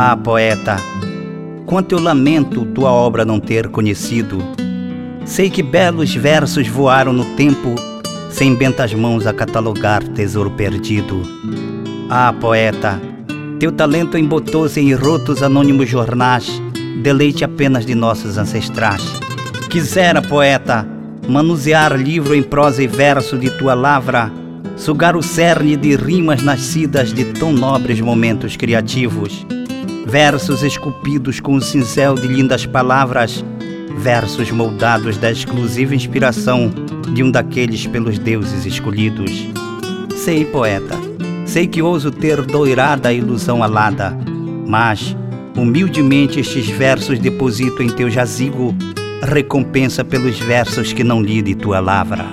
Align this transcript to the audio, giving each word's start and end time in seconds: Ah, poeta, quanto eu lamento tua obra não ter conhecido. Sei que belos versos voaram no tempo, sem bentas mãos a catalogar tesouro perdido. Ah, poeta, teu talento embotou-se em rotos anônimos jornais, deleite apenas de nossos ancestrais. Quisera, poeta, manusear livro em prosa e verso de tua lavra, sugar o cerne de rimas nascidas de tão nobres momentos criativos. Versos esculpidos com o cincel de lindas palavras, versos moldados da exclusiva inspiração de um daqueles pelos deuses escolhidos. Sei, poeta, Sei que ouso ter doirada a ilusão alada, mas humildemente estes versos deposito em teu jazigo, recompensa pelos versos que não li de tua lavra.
Ah, 0.00 0.16
poeta, 0.16 0.76
quanto 1.66 1.96
eu 1.96 2.00
lamento 2.00 2.64
tua 2.66 2.92
obra 2.92 3.24
não 3.24 3.40
ter 3.40 3.66
conhecido. 3.66 4.38
Sei 5.24 5.50
que 5.50 5.60
belos 5.60 6.14
versos 6.14 6.68
voaram 6.68 7.12
no 7.12 7.24
tempo, 7.34 7.74
sem 8.30 8.54
bentas 8.54 8.94
mãos 8.94 9.26
a 9.26 9.32
catalogar 9.32 10.00
tesouro 10.04 10.52
perdido. 10.52 11.20
Ah, 12.08 12.32
poeta, 12.32 13.02
teu 13.58 13.72
talento 13.72 14.16
embotou-se 14.16 14.78
em 14.78 14.94
rotos 14.94 15.42
anônimos 15.42 15.88
jornais, 15.88 16.62
deleite 17.02 17.42
apenas 17.42 17.84
de 17.84 17.96
nossos 17.96 18.38
ancestrais. 18.38 19.02
Quisera, 19.68 20.22
poeta, 20.22 20.86
manusear 21.28 21.96
livro 21.96 22.36
em 22.36 22.42
prosa 22.44 22.84
e 22.84 22.86
verso 22.86 23.36
de 23.36 23.50
tua 23.50 23.74
lavra, 23.74 24.30
sugar 24.76 25.16
o 25.16 25.22
cerne 25.24 25.76
de 25.76 25.96
rimas 25.96 26.40
nascidas 26.40 27.12
de 27.12 27.24
tão 27.24 27.52
nobres 27.52 28.00
momentos 28.00 28.54
criativos. 28.54 29.44
Versos 30.08 30.62
esculpidos 30.62 31.38
com 31.40 31.54
o 31.54 31.60
cincel 31.60 32.14
de 32.14 32.26
lindas 32.26 32.66
palavras, 32.66 33.44
versos 33.98 34.50
moldados 34.50 35.16
da 35.16 35.30
exclusiva 35.30 35.94
inspiração 35.94 36.70
de 37.12 37.22
um 37.22 37.30
daqueles 37.30 37.86
pelos 37.86 38.18
deuses 38.18 38.64
escolhidos. 38.64 39.48
Sei, 40.16 40.44
poeta, 40.44 40.96
Sei 41.48 41.66
que 41.66 41.80
ouso 41.80 42.10
ter 42.10 42.42
doirada 42.42 43.08
a 43.08 43.12
ilusão 43.12 43.62
alada, 43.62 44.14
mas 44.66 45.16
humildemente 45.56 46.38
estes 46.38 46.68
versos 46.68 47.18
deposito 47.18 47.82
em 47.82 47.88
teu 47.88 48.10
jazigo, 48.10 48.74
recompensa 49.22 50.04
pelos 50.04 50.38
versos 50.38 50.92
que 50.92 51.02
não 51.02 51.22
li 51.22 51.40
de 51.40 51.54
tua 51.54 51.80
lavra. 51.80 52.26